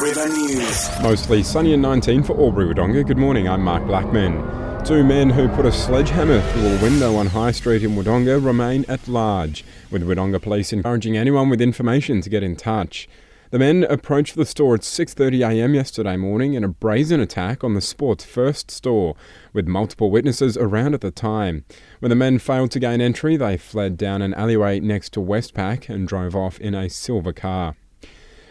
River 0.00 0.28
News. 0.30 0.88
Mostly 1.02 1.42
sunny 1.42 1.74
and 1.74 1.82
19 1.82 2.22
for 2.22 2.34
Albury 2.40 2.72
Wodonga. 2.72 3.06
Good 3.06 3.18
morning, 3.18 3.46
I'm 3.46 3.62
Mark 3.62 3.86
Blackman. 3.86 4.82
Two 4.82 5.04
men 5.04 5.28
who 5.28 5.46
put 5.50 5.66
a 5.66 5.72
sledgehammer 5.72 6.40
through 6.40 6.68
a 6.68 6.82
window 6.82 7.16
on 7.16 7.26
High 7.26 7.50
Street 7.50 7.82
in 7.82 7.90
Wodonga 7.90 8.42
remain 8.42 8.86
at 8.88 9.06
large, 9.08 9.62
with 9.90 10.02
Wodonga 10.02 10.40
Police 10.40 10.72
encouraging 10.72 11.18
anyone 11.18 11.50
with 11.50 11.60
information 11.60 12.22
to 12.22 12.30
get 12.30 12.42
in 12.42 12.56
touch. 12.56 13.10
The 13.50 13.58
men 13.58 13.84
approached 13.90 14.36
the 14.36 14.46
store 14.46 14.74
at 14.74 14.80
6.30am 14.80 15.74
yesterday 15.74 16.16
morning 16.16 16.54
in 16.54 16.64
a 16.64 16.68
brazen 16.68 17.20
attack 17.20 17.62
on 17.62 17.74
the 17.74 17.82
sport's 17.82 18.24
first 18.24 18.70
store, 18.70 19.16
with 19.52 19.68
multiple 19.68 20.10
witnesses 20.10 20.56
around 20.56 20.94
at 20.94 21.02
the 21.02 21.10
time. 21.10 21.66
When 21.98 22.08
the 22.08 22.16
men 22.16 22.38
failed 22.38 22.70
to 22.70 22.80
gain 22.80 23.02
entry, 23.02 23.36
they 23.36 23.58
fled 23.58 23.98
down 23.98 24.22
an 24.22 24.32
alleyway 24.32 24.80
next 24.80 25.12
to 25.12 25.20
Westpac 25.20 25.90
and 25.90 26.08
drove 26.08 26.34
off 26.34 26.58
in 26.58 26.74
a 26.74 26.88
silver 26.88 27.34
car. 27.34 27.76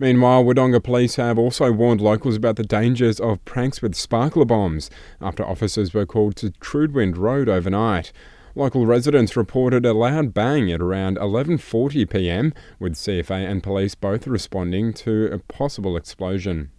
Meanwhile, 0.00 0.44
Wodonga 0.44 0.82
police 0.82 1.16
have 1.16 1.38
also 1.38 1.70
warned 1.70 2.00
locals 2.00 2.34
about 2.34 2.56
the 2.56 2.64
dangers 2.64 3.20
of 3.20 3.44
pranks 3.44 3.82
with 3.82 3.94
sparkler 3.94 4.46
bombs 4.46 4.88
after 5.20 5.44
officers 5.44 5.92
were 5.92 6.06
called 6.06 6.36
to 6.36 6.52
Trudewind 6.52 7.18
Road 7.18 7.50
overnight. 7.50 8.10
Local 8.54 8.86
residents 8.86 9.36
reported 9.36 9.84
a 9.84 9.92
loud 9.92 10.32
bang 10.32 10.72
at 10.72 10.80
around 10.80 11.18
11:40 11.18 12.08
p.m., 12.08 12.54
with 12.78 12.94
CFA 12.94 13.46
and 13.46 13.62
police 13.62 13.94
both 13.94 14.26
responding 14.26 14.94
to 14.94 15.26
a 15.26 15.38
possible 15.38 15.98
explosion. 15.98 16.70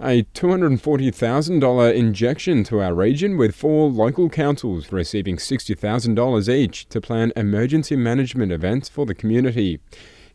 A 0.00 0.24
$240,000 0.34 1.94
injection 1.94 2.64
to 2.64 2.80
our 2.80 2.92
region, 2.92 3.36
with 3.36 3.54
four 3.54 3.88
local 3.88 4.28
councils 4.28 4.90
receiving 4.90 5.36
$60,000 5.36 6.48
each 6.52 6.88
to 6.88 7.00
plan 7.00 7.32
emergency 7.36 7.94
management 7.94 8.50
events 8.50 8.88
for 8.88 9.06
the 9.06 9.14
community. 9.14 9.78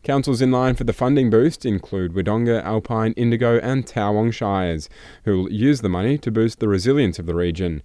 Councils 0.02 0.40
in 0.40 0.50
line 0.50 0.74
for 0.74 0.84
the 0.84 0.92
funding 0.92 1.28
boost 1.28 1.66
include 1.66 2.14
Wodonga, 2.14 2.62
Alpine, 2.64 3.12
Indigo, 3.12 3.58
and 3.58 3.86
Towong 3.86 4.32
Shires, 4.32 4.88
who 5.24 5.42
will 5.42 5.52
use 5.52 5.80
the 5.80 5.88
money 5.88 6.16
to 6.18 6.30
boost 6.30 6.60
the 6.60 6.68
resilience 6.68 7.18
of 7.18 7.26
the 7.26 7.34
region. 7.34 7.82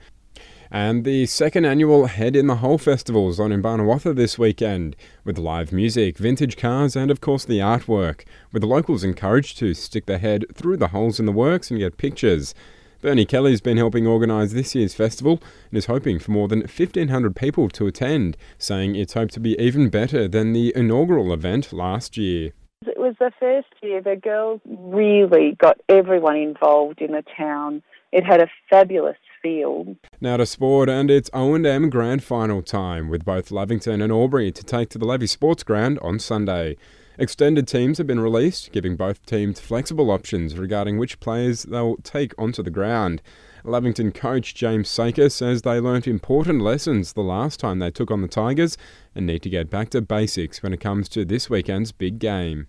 And 0.71 1.03
the 1.03 1.27
second 1.27 1.65
annual 1.65 2.07
Head 2.07 2.35
in 2.35 2.47
the 2.47 2.55
Hole 2.55 2.79
Festivals 2.79 3.39
on 3.39 3.51
in 3.51 3.61
Barnawartha 3.61 4.15
this 4.15 4.39
weekend, 4.39 4.95
with 5.23 5.37
live 5.37 5.71
music, 5.71 6.17
vintage 6.17 6.57
cars, 6.57 6.95
and 6.95 7.11
of 7.11 7.21
course 7.21 7.45
the 7.45 7.59
artwork, 7.59 8.23
with 8.51 8.61
the 8.61 8.67
locals 8.67 9.03
encouraged 9.03 9.57
to 9.59 9.75
stick 9.75 10.07
their 10.07 10.17
head 10.17 10.45
through 10.53 10.77
the 10.77 10.87
holes 10.87 11.19
in 11.19 11.27
the 11.27 11.31
works 11.31 11.69
and 11.69 11.79
get 11.79 11.97
pictures. 11.97 12.55
Bernie 13.03 13.25
Kelly's 13.25 13.59
been 13.59 13.75
helping 13.75 14.07
organise 14.07 14.53
this 14.53 14.73
year's 14.75 14.93
festival 14.93 15.41
and 15.69 15.77
is 15.77 15.87
hoping 15.87 16.19
for 16.19 16.31
more 16.31 16.47
than 16.47 16.59
1,500 16.61 17.35
people 17.35 17.67
to 17.67 17.85
attend, 17.85 18.37
saying 18.57 18.95
it's 18.95 19.13
hoped 19.13 19.33
to 19.33 19.41
be 19.41 19.59
even 19.59 19.89
better 19.89 20.25
than 20.25 20.53
the 20.53 20.71
inaugural 20.73 21.33
event 21.33 21.73
last 21.73 22.15
year. 22.15 22.53
It 22.85 22.97
was 22.97 23.15
the 23.19 23.33
first 23.41 23.67
year 23.81 24.01
the 24.01 24.15
girls 24.15 24.61
really 24.65 25.57
got 25.59 25.81
everyone 25.89 26.37
involved 26.37 27.01
in 27.01 27.11
the 27.11 27.25
town. 27.35 27.83
It 28.13 28.23
had 28.23 28.41
a 28.41 28.47
fabulous 28.69 29.17
field. 29.41 29.97
Now 30.21 30.37
to 30.37 30.45
sport, 30.45 30.87
and 30.87 31.11
it's 31.11 31.29
O&M 31.33 31.89
Grand 31.89 32.23
Final 32.23 32.61
time, 32.61 33.09
with 33.09 33.25
both 33.25 33.51
Lavington 33.51 34.01
and 34.01 34.13
Albury 34.13 34.49
to 34.53 34.63
take 34.63 34.87
to 34.91 34.97
the 34.97 35.05
Levy 35.05 35.27
Sports 35.27 35.63
Ground 35.63 35.99
on 36.01 36.19
Sunday. 36.19 36.77
Extended 37.19 37.67
teams 37.67 37.99
have 37.99 38.07
been 38.07 38.19
released, 38.19 38.71
giving 38.71 38.95
both 38.95 39.23
teams 39.27 39.59
flexible 39.59 40.09
options 40.09 40.57
regarding 40.57 40.97
which 40.97 41.19
players 41.19 41.61
they'll 41.61 41.97
take 41.97 42.33
onto 42.39 42.63
the 42.63 42.71
ground. 42.71 43.21
Lavington 43.63 44.11
coach 44.11 44.55
James 44.55 44.89
Saker 44.89 45.29
says 45.29 45.61
they 45.61 45.79
learnt 45.79 46.07
important 46.07 46.61
lessons 46.61 47.13
the 47.13 47.21
last 47.21 47.59
time 47.59 47.77
they 47.77 47.91
took 47.91 48.09
on 48.09 48.23
the 48.23 48.27
Tigers 48.27 48.77
and 49.13 49.27
need 49.27 49.43
to 49.43 49.49
get 49.49 49.69
back 49.69 49.89
to 49.91 50.01
basics 50.01 50.63
when 50.63 50.73
it 50.73 50.79
comes 50.79 51.07
to 51.09 51.23
this 51.23 51.51
weekend's 51.51 51.91
big 51.91 52.17
game. 52.17 52.65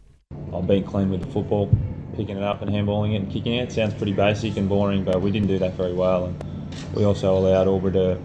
I'll 0.53 0.61
be 0.61 0.83
clean 0.83 1.08
with 1.08 1.23
the 1.23 1.33
football, 1.33 1.70
picking 2.14 2.36
it 2.36 2.42
up 2.42 2.61
and 2.61 2.70
handballing 2.70 3.14
it 3.14 3.23
and 3.23 3.33
kicking 3.33 3.55
it. 3.55 3.73
Sounds 3.73 3.95
pretty 3.95 4.12
basic 4.12 4.58
and 4.58 4.69
boring, 4.69 5.05
but 5.05 5.23
we 5.23 5.31
didn't 5.31 5.48
do 5.48 5.58
that 5.58 5.73
very 5.73 5.95
well. 5.95 6.27
And 6.27 6.45
we 6.95 7.05
also 7.05 7.34
allowed 7.34 7.67
Albury 7.67 7.92
to 7.92 8.20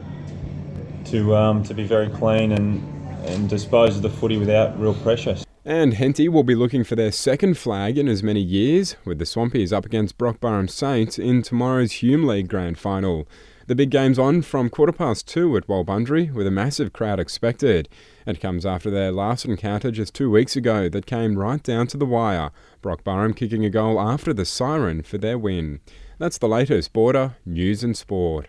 to 1.12 1.36
um, 1.36 1.64
to 1.64 1.74
be 1.74 1.86
very 1.86 2.10
clean 2.10 2.52
and 2.52 2.84
and 3.26 3.50
dispose 3.50 3.96
of 3.96 4.02
the 4.02 4.10
footy 4.10 4.38
without 4.38 4.78
real 4.80 4.94
pressure. 4.96 5.38
And 5.66 5.96
Henty 5.96 6.30
will 6.30 6.44
be 6.44 6.56
looking 6.56 6.86
for 6.86 6.96
their 6.96 7.12
second 7.12 7.58
flag 7.58 7.98
in 7.98 8.08
as 8.08 8.24
many 8.24 8.40
years, 8.40 8.96
with 9.04 9.20
the 9.20 9.26
Swampies 9.26 9.74
up 9.74 9.86
against 9.86 10.18
Brock-Burrum 10.18 10.70
Saints 10.70 11.20
in 11.20 11.42
tomorrow's 11.42 11.92
Hume 11.94 12.26
League 12.26 12.48
Grand 12.48 12.80
Final. 12.80 13.28
The 13.68 13.76
big 13.76 13.90
game's 13.90 14.18
on 14.18 14.42
from 14.42 14.70
quarter 14.70 14.94
past 14.94 15.28
two 15.28 15.56
at 15.58 15.68
Walbundrie, 15.68 16.34
with 16.34 16.48
a 16.48 16.52
massive 16.52 16.94
crowd 16.94 17.20
expected. 17.20 17.90
It 18.26 18.40
comes 18.40 18.66
after 18.66 18.90
their 18.90 19.12
last 19.12 19.44
encounter 19.44 19.92
just 19.92 20.16
two 20.16 20.32
weeks 20.32 20.56
ago 20.56 20.88
that 20.90 21.06
came 21.06 21.38
right 21.38 21.62
down 21.62 21.88
to 21.88 21.98
the 21.98 22.06
wire, 22.06 22.52
Brock-Burrum 22.82 23.36
kicking 23.36 23.66
a 23.66 23.70
goal 23.70 24.00
after 24.00 24.34
the 24.34 24.46
siren 24.46 25.04
for 25.04 25.18
their 25.18 25.38
win. 25.38 25.82
That's 26.20 26.38
the 26.38 26.48
latest 26.48 26.94
Border 26.94 27.36
News 27.46 27.84
and 27.84 27.98
Sport. 27.98 28.48